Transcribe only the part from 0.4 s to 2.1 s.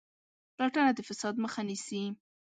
پلټنه د فساد مخه نیسي